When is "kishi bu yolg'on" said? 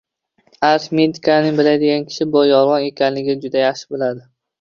2.13-2.87